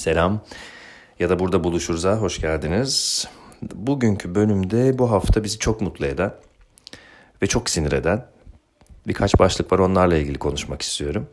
Selam 0.00 0.40
ya 1.18 1.30
da 1.30 1.38
burada 1.38 1.64
buluşuruz'a 1.64 2.16
hoş 2.16 2.40
geldiniz. 2.40 3.26
Bugünkü 3.62 4.34
bölümde 4.34 4.98
bu 4.98 5.10
hafta 5.10 5.44
bizi 5.44 5.58
çok 5.58 5.80
mutlu 5.80 6.06
eden 6.06 6.34
ve 7.42 7.46
çok 7.46 7.70
sinir 7.70 7.92
eden 7.92 8.26
birkaç 9.06 9.38
başlık 9.38 9.72
var 9.72 9.78
onlarla 9.78 10.16
ilgili 10.16 10.38
konuşmak 10.38 10.82
istiyorum. 10.82 11.26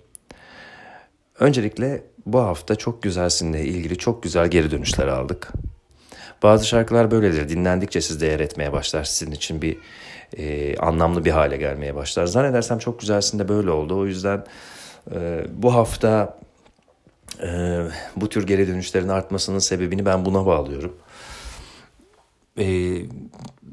Öncelikle 1.39 2.03
bu 2.25 2.39
hafta 2.39 2.75
çok 2.75 3.03
güzelsinle 3.03 3.65
ilgili 3.65 3.97
çok 3.97 4.23
güzel 4.23 4.47
geri 4.47 4.71
dönüşler 4.71 5.07
aldık. 5.07 5.53
Bazı 6.43 6.67
şarkılar 6.67 7.11
böyledir. 7.11 7.49
Dinlendikçe 7.49 8.01
siz 8.01 8.21
değer 8.21 8.39
etmeye 8.39 8.73
başlar. 8.73 9.03
Sizin 9.03 9.31
için 9.31 9.61
bir 9.61 9.77
e, 10.37 10.77
anlamlı 10.77 11.25
bir 11.25 11.31
hale 11.31 11.57
gelmeye 11.57 11.95
başlar. 11.95 12.25
Zannedersem 12.25 12.79
çok 12.79 12.99
güzelsin 12.99 13.39
de 13.39 13.47
böyle 13.47 13.71
oldu. 13.71 13.99
O 13.99 14.05
yüzden 14.05 14.43
e, 15.15 15.45
bu 15.53 15.73
hafta 15.73 16.37
e, 17.43 17.79
bu 18.15 18.29
tür 18.29 18.47
geri 18.47 18.67
dönüşlerin 18.67 19.07
artmasının 19.07 19.59
sebebini 19.59 20.05
ben 20.05 20.25
buna 20.25 20.45
bağlıyorum. 20.45 20.93
E, 22.59 22.95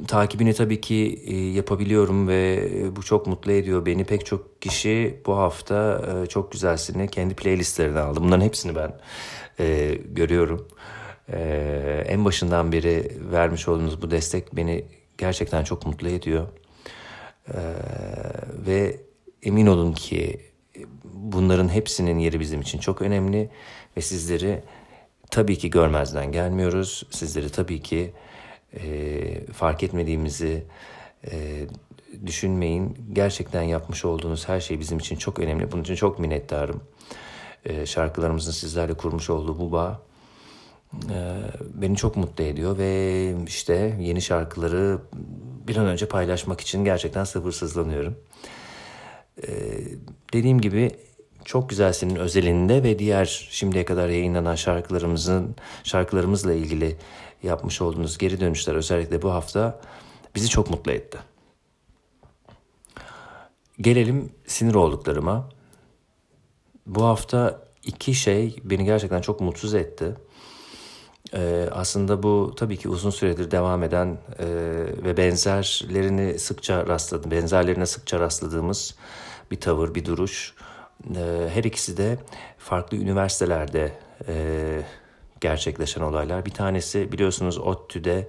takibini 0.09 0.55
tabii 0.55 0.81
ki 0.81 1.23
e, 1.27 1.37
yapabiliyorum 1.37 2.29
ve 2.29 2.69
bu 2.97 3.03
çok 3.03 3.27
mutlu 3.27 3.53
ediyor 3.53 3.87
beni. 3.87 4.05
Pek 4.05 4.27
çok 4.27 4.63
kişi 4.63 5.21
bu 5.27 5.37
hafta 5.37 6.03
e, 6.25 6.27
çok 6.27 6.53
güzelsini 6.53 7.09
kendi 7.09 7.35
playlistlerine 7.35 8.01
aldı. 8.01 8.21
Bunların 8.23 8.45
hepsini 8.45 8.77
ben 8.77 8.93
e, 9.61 9.95
görüyorum. 9.95 10.69
E, 11.33 12.05
en 12.09 12.25
başından 12.25 12.73
beri 12.73 13.13
vermiş 13.33 13.69
olduğunuz 13.69 14.03
bu 14.03 14.11
destek 14.11 14.57
beni 14.57 14.85
gerçekten 15.19 15.65
çok 15.65 15.87
mutlu 15.87 16.09
ediyor. 16.09 16.47
E, 17.49 17.59
ve 18.67 19.01
emin 19.43 19.67
olun 19.67 19.93
ki 19.93 20.41
bunların 21.05 21.69
hepsinin 21.69 22.19
yeri 22.19 22.41
bizim 22.41 22.61
için 22.61 22.79
çok 22.79 23.03
önemli 23.03 23.51
ve 23.97 24.01
sizleri 24.01 24.63
tabii 25.31 25.59
ki 25.59 25.71
görmezden 25.71 26.33
gelmiyoruz. 26.33 27.07
Sizleri 27.11 27.51
tabii 27.51 27.83
ki 27.83 28.13
e, 28.75 29.47
fark 29.53 29.83
etmediğimizi 29.83 30.65
e, 31.31 31.67
düşünmeyin. 32.27 32.99
Gerçekten 33.13 33.63
yapmış 33.63 34.05
olduğunuz 34.05 34.49
her 34.49 34.61
şey 34.61 34.81
bizim 34.81 34.99
için 34.99 35.17
çok 35.17 35.39
önemli. 35.39 35.73
Bunun 35.73 35.83
için 35.83 35.95
çok 35.95 36.19
minnettarım. 36.19 36.81
E, 37.65 37.87
şarkılarımızın 37.87 38.53
sizlerle 38.53 38.95
kurmuş 38.95 39.31
olduğu 39.31 39.59
bu 39.59 39.73
bağ 39.73 40.01
e, 40.95 41.19
beni 41.75 41.97
çok 41.97 42.17
mutlu 42.17 42.45
ediyor 42.45 42.79
ve 42.79 43.35
işte 43.47 43.97
yeni 44.01 44.23
şarkıları 44.23 44.99
bir 45.69 45.77
an 45.77 45.87
önce 45.87 46.09
paylaşmak 46.09 46.61
için 46.61 46.85
gerçekten 46.85 47.25
sabırsızlanıyorum. 47.25 48.17
E, 49.43 49.49
dediğim 50.33 50.61
gibi 50.61 50.91
çok 51.45 51.71
güzelsin 51.71 52.17
özelinde 52.17 52.83
ve 52.83 52.99
diğer 52.99 53.49
şimdiye 53.51 53.85
kadar 53.85 54.09
yayınlanan 54.09 54.55
şarkılarımızın 54.55 55.57
şarkılarımızla 55.85 56.55
ilgili 56.55 56.97
yapmış 57.43 57.81
olduğunuz 57.81 58.19
geri 58.19 58.41
dönüşler 58.41 58.75
özellikle 58.75 59.23
bu 59.23 59.33
hafta 59.33 59.81
bizi 60.35 60.49
çok 60.49 60.71
mutlu 60.71 60.93
etti. 60.93 61.19
Gelelim 63.81 64.33
sinir 64.47 64.75
olduklarıma. 64.75 65.49
Bu 66.87 67.05
hafta 67.05 67.69
iki 67.85 68.15
şey 68.15 68.57
beni 68.65 68.85
gerçekten 68.85 69.21
çok 69.21 69.41
mutsuz 69.41 69.75
etti. 69.75 70.15
Ee, 71.37 71.69
aslında 71.73 72.23
bu 72.23 72.53
tabii 72.57 72.77
ki 72.77 72.89
uzun 72.89 73.11
süredir 73.11 73.51
devam 73.51 73.83
eden 73.83 74.19
e, 74.39 74.47
ve 75.05 75.17
benzerlerini 75.17 76.39
sıkça 76.39 76.87
rastladım, 76.87 77.31
benzerlerine 77.31 77.87
sıkça 77.87 78.21
rastladığımız 78.21 78.95
bir 79.51 79.61
tavır, 79.61 79.95
bir 79.95 80.05
duruş. 80.05 80.55
Ee, 81.17 81.49
her 81.55 81.65
ikisi 81.65 81.97
de 81.97 82.19
farklı 82.59 82.97
üniversitelerde 82.97 83.93
e, 84.29 84.35
gerçekleşen 85.41 86.03
olaylar. 86.03 86.47
Bir 86.47 86.51
tanesi 86.51 87.13
biliyorsunuz 87.13 87.59
ODTÜ'de 87.59 88.29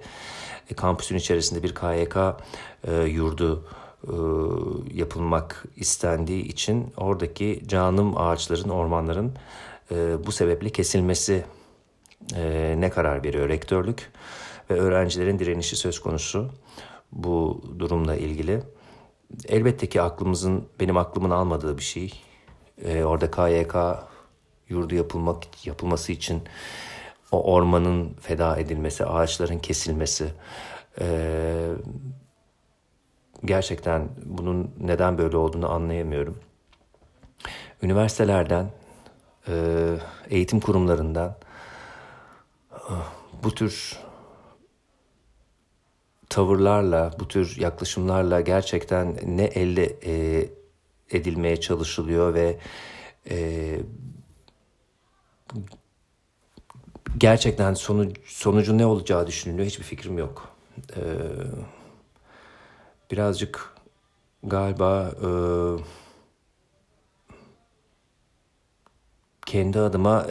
e, 0.70 0.74
kampüsün 0.74 1.16
içerisinde 1.16 1.62
bir 1.62 1.74
KYK 1.74 2.16
e, 2.84 3.02
yurdu 3.02 3.64
yapılmak 4.94 5.64
istendiği 5.76 6.44
için 6.44 6.92
oradaki 6.96 7.62
canım 7.66 8.16
ağaçların, 8.16 8.68
ormanların 8.68 9.32
bu 10.26 10.32
sebeple 10.32 10.70
kesilmesi 10.70 11.44
ne 12.76 12.90
karar 12.90 13.24
veriyor 13.24 13.48
rektörlük 13.48 14.12
ve 14.70 14.74
öğrencilerin 14.74 15.38
direnişi 15.38 15.76
söz 15.76 16.00
konusu 16.00 16.50
bu 17.12 17.62
durumla 17.78 18.16
ilgili. 18.16 18.62
Elbette 19.48 19.88
ki 19.88 20.02
aklımızın, 20.02 20.68
benim 20.80 20.96
aklımın 20.96 21.30
almadığı 21.30 21.78
bir 21.78 21.82
şey. 21.82 22.12
Ee, 22.84 23.04
orada 23.04 23.30
KYK 23.30 23.74
yurdu 24.68 24.94
yapılmak 24.94 25.66
yapılması 25.66 26.12
için 26.12 26.42
o 27.32 27.52
ormanın 27.52 28.14
feda 28.20 28.56
edilmesi, 28.56 29.06
ağaçların 29.06 29.58
kesilmesi. 29.58 30.32
Ee, 31.00 31.68
gerçekten 33.44 34.08
bunun 34.24 34.70
neden 34.80 35.18
böyle 35.18 35.36
olduğunu 35.36 35.70
anlayamıyorum. 35.70 36.38
Üniversitelerden, 37.82 38.70
e, 39.48 39.52
eğitim 40.30 40.60
kurumlarından 40.60 41.36
bu 43.46 43.54
tür 43.54 43.98
tavırlarla, 46.28 47.12
bu 47.20 47.28
tür 47.28 47.56
yaklaşımlarla 47.60 48.40
gerçekten 48.40 49.16
ne 49.26 49.44
elde 49.44 49.98
e, 50.04 50.48
edilmeye 51.10 51.60
çalışılıyor 51.60 52.34
ve 52.34 52.58
e, 53.30 53.80
gerçekten 57.18 57.74
sonuç, 57.74 58.16
sonucu 58.24 58.78
ne 58.78 58.86
olacağı 58.86 59.26
düşünülüyor 59.26 59.66
hiçbir 59.66 59.84
fikrim 59.84 60.18
yok. 60.18 60.48
E, 60.96 61.02
birazcık 63.10 63.74
galiba 64.42 65.12
e, 65.22 65.28
kendi 69.46 69.80
adıma 69.80 70.26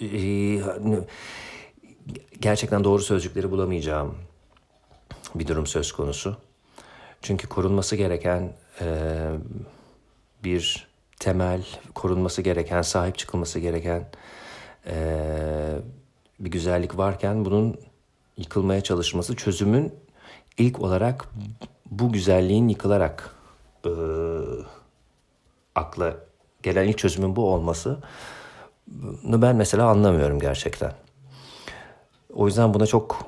e, 0.00 0.06
e, 0.06 0.62
gerçekten 2.44 2.84
doğru 2.84 3.02
sözcükleri 3.02 3.50
bulamayacağım 3.50 4.14
bir 5.34 5.46
durum 5.46 5.66
söz 5.66 5.92
konusu. 5.92 6.36
Çünkü 7.22 7.48
korunması 7.48 7.96
gereken 7.96 8.52
e, 8.80 8.86
bir 10.44 10.88
temel, 11.20 11.66
korunması 11.94 12.42
gereken, 12.42 12.82
sahip 12.82 13.18
çıkılması 13.18 13.58
gereken 13.58 14.08
e, 14.86 14.96
bir 16.40 16.50
güzellik 16.50 16.98
varken 16.98 17.44
bunun 17.44 17.80
yıkılmaya 18.36 18.80
çalışması 18.80 19.36
çözümün 19.36 19.94
ilk 20.58 20.80
olarak 20.80 21.28
bu 21.90 22.12
güzelliğin 22.12 22.68
yıkılarak 22.68 23.36
e, 23.86 23.90
akla 25.74 26.16
gelen 26.62 26.88
ilk 26.88 26.98
çözümün 26.98 27.36
bu 27.36 27.54
olması 27.54 27.98
ben 29.24 29.56
mesela 29.56 29.86
anlamıyorum 29.88 30.40
gerçekten. 30.40 30.92
O 32.34 32.46
yüzden 32.46 32.74
buna 32.74 32.86
çok 32.86 33.18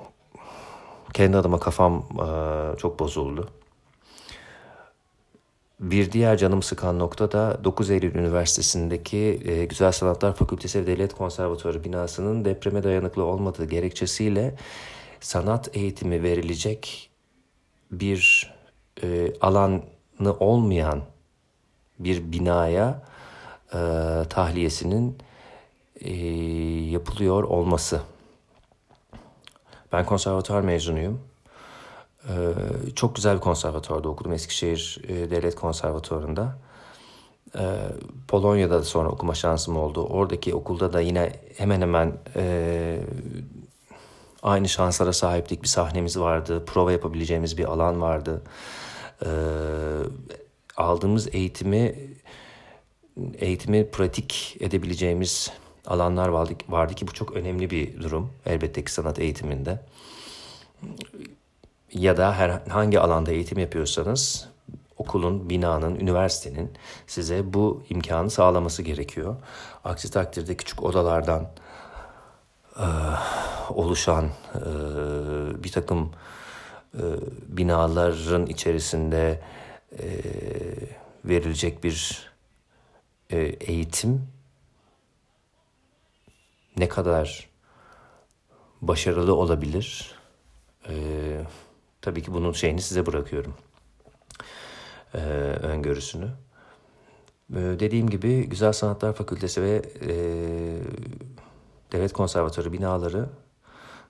kendi 1.15 1.37
adıma 1.37 1.61
kafam 1.61 2.07
e, 2.13 2.77
çok 2.77 2.99
bozuldu. 2.99 3.49
Bir 5.81 6.13
diğer 6.13 6.37
canım 6.37 6.63
sıkan 6.63 6.99
nokta 6.99 7.33
da 7.33 7.65
9 7.65 7.91
Eylül 7.91 8.15
Üniversitesi'ndeki 8.15 9.41
e, 9.45 9.65
Güzel 9.65 9.93
Sanatlar 9.93 10.35
Fakültesi 10.35 10.81
ve 10.83 10.87
Devlet 10.87 11.15
Konservatuarı 11.15 11.85
binasının 11.85 12.45
depreme 12.45 12.83
dayanıklı 12.83 13.25
olmadığı 13.25 13.65
gerekçesiyle 13.65 14.55
sanat 15.21 15.77
eğitimi 15.77 16.23
verilecek 16.23 17.11
bir 17.91 18.53
e, 19.03 19.33
alanı 19.41 19.83
olmayan 20.41 21.03
bir 21.99 22.33
binaya 22.33 23.03
e, 23.73 23.79
tahliyesinin 24.31 25.19
e, 26.01 26.15
yapılıyor 26.91 27.43
olması. 27.43 28.01
Ben 29.97 30.07
konservatuar 30.07 30.61
mezunuyum. 30.61 31.21
Ee, 32.29 32.33
çok 32.95 33.17
güzel 33.17 33.35
bir 33.35 33.41
konservatuvarda 33.41 34.09
okudum 34.09 34.33
Eskişehir 34.33 34.99
e, 35.09 35.31
Devlet 35.31 35.55
Konservatuvarı'nda. 35.55 36.59
Ee, 37.59 37.79
Polonya'da 38.29 38.79
da 38.79 38.85
sonra 38.85 39.09
okuma 39.09 39.35
şansım 39.35 39.77
oldu. 39.77 40.07
Oradaki 40.07 40.55
okulda 40.55 40.93
da 40.93 41.01
yine 41.01 41.33
hemen 41.57 41.81
hemen 41.81 42.13
e, 42.37 43.01
aynı 44.43 44.69
şanslara 44.69 45.13
sahiptik. 45.13 45.63
Bir 45.63 45.69
sahnemiz 45.69 46.21
vardı, 46.21 46.65
prova 46.65 46.93
yapabileceğimiz 46.93 47.59
bir 47.59 47.65
alan 47.65 48.01
vardı. 48.01 48.43
Ee, 49.25 49.29
aldığımız 50.77 51.35
eğitimi 51.35 51.95
eğitimi 53.39 53.91
pratik 53.91 54.57
edebileceğimiz 54.61 55.53
alanlar 55.87 56.29
vardı, 56.29 56.53
vardı 56.69 56.95
ki 56.95 57.09
bu 57.09 57.13
çok 57.13 57.33
önemli 57.33 57.71
bir 57.71 58.03
durum 58.03 58.33
elbette 58.47 58.85
ki 58.85 58.93
sanat 58.93 59.19
eğitiminde. 59.19 59.81
Ya 61.93 62.17
da 62.17 62.35
herhangi 62.35 63.01
alanda 63.01 63.33
eğitim 63.33 63.59
yapıyorsanız 63.59 64.49
okulun, 64.97 65.51
binanın, 65.51 65.95
üniversitenin 65.95 66.73
size 67.07 67.53
bu 67.53 67.83
imkanı 67.91 68.31
sağlaması 68.31 68.83
gerekiyor. 68.83 69.37
Aksi 69.85 70.11
takdirde 70.11 70.57
küçük 70.57 70.83
odalardan 70.83 71.51
oluşan 73.71 74.29
bir 75.65 75.73
takım 75.73 76.13
binaların 77.49 78.47
içerisinde 78.47 79.41
verilecek 81.25 81.85
bir 81.85 82.29
eğitim 83.61 84.36
ne 86.77 86.89
kadar 86.89 87.49
başarılı 88.83 89.35
olabilir? 89.35 90.15
Ee, 90.89 91.45
tabii 92.01 92.23
ki 92.23 92.35
bunun 92.35 92.53
şeyini 92.53 92.83
size 92.83 93.07
bırakıyorum. 93.07 93.55
Ee, 95.15 95.19
öngörüsünü. 95.63 96.31
Ee, 97.51 97.57
dediğim 97.57 98.11
gibi 98.11 98.49
Güzel 98.49 98.73
Sanatlar 98.73 99.13
Fakültesi 99.13 99.63
ve 99.63 99.83
e, 100.01 100.15
Devlet 101.93 102.13
Konservatuarı 102.13 102.73
binaları 102.73 103.29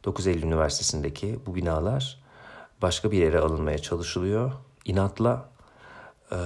9 0.04 0.26
Eylül 0.26 0.42
Üniversitesi'ndeki 0.42 1.40
bu 1.46 1.54
binalar 1.54 2.22
başka 2.82 3.10
bir 3.10 3.18
yere 3.18 3.38
alınmaya 3.38 3.78
çalışılıyor. 3.78 4.52
İnatla 4.84 5.48
e, 6.32 6.38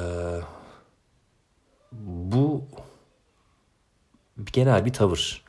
bu 1.93 2.65
genel 4.53 4.85
bir 4.85 4.93
tavır 4.93 5.45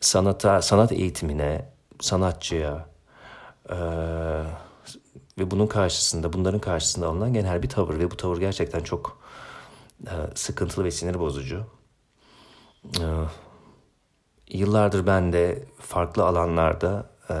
sanata, 0.00 0.62
sanat 0.62 0.92
eğitimine, 0.92 1.68
sanatçıya 2.00 2.86
e, 3.70 3.76
ve 5.38 5.50
bunun 5.50 5.66
karşısında, 5.66 6.32
bunların 6.32 6.60
karşısında 6.60 7.06
alınan 7.06 7.32
genel 7.32 7.62
bir 7.62 7.68
tavır 7.68 7.98
ve 7.98 8.10
bu 8.10 8.16
tavır 8.16 8.38
gerçekten 8.38 8.80
çok 8.80 9.20
e, 10.06 10.14
sıkıntılı 10.34 10.84
ve 10.84 10.90
sinir 10.90 11.18
bozucu. 11.20 11.66
E, 12.84 13.04
yıllardır 14.48 15.06
ben 15.06 15.32
de 15.32 15.64
farklı 15.78 16.24
alanlarda, 16.24 17.10
e, 17.30 17.36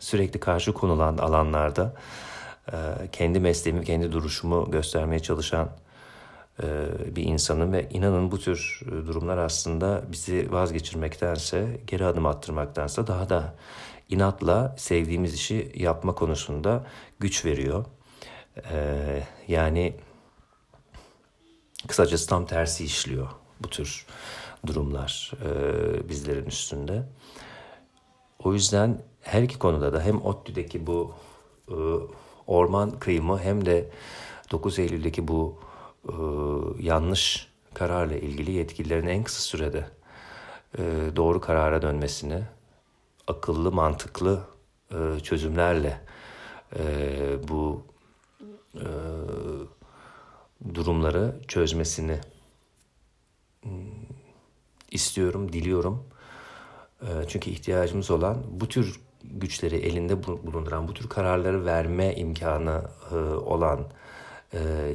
sürekli 0.00 0.40
karşı 0.40 0.72
konulan 0.72 1.18
alanlarda 1.18 1.94
e, 2.72 2.76
kendi 3.12 3.40
mesleğimi, 3.40 3.84
kendi 3.84 4.12
duruşumu 4.12 4.70
göstermeye 4.70 5.20
çalışan 5.20 5.68
bir 7.16 7.22
insanım 7.22 7.72
ve 7.72 7.88
inanın 7.88 8.30
bu 8.30 8.38
tür 8.40 8.80
e, 8.86 8.90
durumlar 8.90 9.38
aslında 9.38 10.04
bizi 10.12 10.52
vazgeçirmektense, 10.52 11.80
geri 11.86 12.04
adım 12.04 12.26
attırmaktansa 12.26 13.06
daha 13.06 13.28
da 13.28 13.54
inatla 14.08 14.74
sevdiğimiz 14.78 15.34
işi 15.34 15.72
yapma 15.74 16.14
konusunda 16.14 16.86
güç 17.20 17.44
veriyor. 17.44 17.84
E, 18.70 19.22
yani 19.48 19.96
kısacası 21.88 22.28
tam 22.28 22.46
tersi 22.46 22.84
işliyor 22.84 23.28
bu 23.60 23.70
tür 23.70 24.06
durumlar 24.66 25.32
bizlerin 26.08 26.46
üstünde. 26.46 27.02
O 28.38 28.54
yüzden 28.54 29.02
her 29.20 29.42
iki 29.42 29.58
konuda 29.58 29.92
da 29.92 30.00
hem 30.00 30.22
ODTÜ'deki 30.22 30.86
bu 30.86 31.14
orman 32.46 32.98
kıyımı 32.98 33.40
hem 33.40 33.66
de 33.66 33.90
9 34.50 34.78
Eylül'deki 34.78 35.28
bu 35.28 35.65
e, 36.08 36.14
yanlış 36.80 37.48
kararla 37.74 38.16
ilgili 38.16 38.52
yetkililerin 38.52 39.06
en 39.06 39.24
kısa 39.24 39.40
sürede 39.40 39.86
e, 40.78 40.82
doğru 41.16 41.40
karara 41.40 41.82
dönmesini, 41.82 42.42
akıllı, 43.26 43.72
mantıklı 43.72 44.40
e, 44.90 45.20
çözümlerle 45.22 46.00
bu 47.48 47.86
durumları 50.74 51.36
çözmesini 51.48 52.20
hmm, 53.62 53.70
istiyorum, 54.90 55.52
diliyorum. 55.52 56.04
Çünkü 57.28 57.50
ihtiyacımız 57.50 58.10
olan 58.10 58.42
bu 58.50 58.68
tür 58.68 59.00
güçleri 59.24 59.76
elinde 59.76 60.26
bulunduran, 60.26 60.88
bu 60.88 60.94
tür 60.94 61.08
kararları 61.08 61.64
verme 61.64 62.14
imkanı 62.14 62.82
olan 63.46 63.80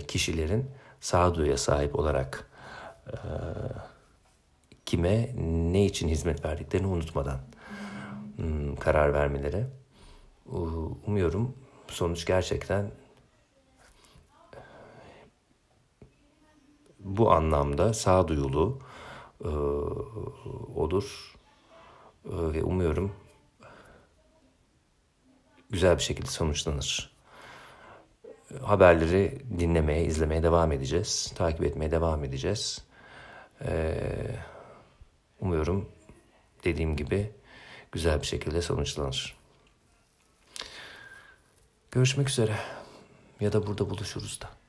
kişilerin 0.07 0.65
sağduyuya 1.01 1.57
sahip 1.57 1.99
olarak 1.99 2.49
e, 3.07 3.17
kime 4.85 5.29
ne 5.71 5.85
için 5.85 6.07
hizmet 6.07 6.45
verdiklerini 6.45 6.87
unutmadan 6.87 7.39
hmm, 8.35 8.75
karar 8.75 9.13
vermeleri. 9.13 9.65
Umuyorum 11.05 11.55
sonuç 11.87 12.25
gerçekten 12.25 12.91
bu 16.99 17.31
anlamda 17.31 17.93
sağduyulu 17.93 18.79
e, 19.43 19.47
olur 20.75 21.35
e, 22.25 22.53
ve 22.53 22.63
umuyorum 22.63 23.11
güzel 25.69 25.97
bir 25.97 26.03
şekilde 26.03 26.29
sonuçlanır 26.29 27.10
haberleri 28.63 29.41
dinlemeye, 29.59 30.05
izlemeye 30.05 30.43
devam 30.43 30.71
edeceğiz. 30.71 31.33
Takip 31.35 31.63
etmeye 31.63 31.91
devam 31.91 32.23
edeceğiz. 32.23 32.81
Ee, 33.65 33.95
umuyorum 35.39 35.89
dediğim 36.63 36.95
gibi 36.95 37.31
güzel 37.91 38.21
bir 38.21 38.27
şekilde 38.27 38.61
sonuçlanır. 38.61 39.37
Görüşmek 41.91 42.29
üzere 42.29 42.55
ya 43.39 43.53
da 43.53 43.67
burada 43.67 43.89
buluşuruz 43.89 44.41
da. 44.41 44.60